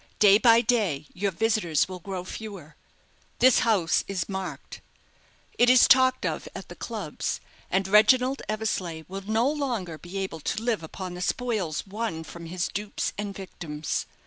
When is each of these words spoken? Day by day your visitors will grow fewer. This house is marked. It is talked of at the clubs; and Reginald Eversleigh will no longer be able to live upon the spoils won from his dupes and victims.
Day 0.17 0.39
by 0.39 0.61
day 0.61 1.05
your 1.13 1.29
visitors 1.29 1.87
will 1.87 1.99
grow 1.99 2.23
fewer. 2.25 2.75
This 3.37 3.59
house 3.59 4.03
is 4.07 4.27
marked. 4.27 4.81
It 5.59 5.69
is 5.69 5.87
talked 5.87 6.25
of 6.25 6.49
at 6.55 6.69
the 6.69 6.75
clubs; 6.75 7.39
and 7.69 7.87
Reginald 7.87 8.41
Eversleigh 8.49 9.03
will 9.07 9.21
no 9.21 9.47
longer 9.47 9.99
be 9.99 10.17
able 10.17 10.39
to 10.39 10.63
live 10.63 10.81
upon 10.81 11.13
the 11.13 11.21
spoils 11.21 11.85
won 11.85 12.23
from 12.23 12.47
his 12.47 12.67
dupes 12.67 13.13
and 13.15 13.35
victims. 13.35 14.07